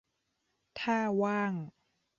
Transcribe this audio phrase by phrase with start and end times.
[0.79, 1.53] ถ้าว่าง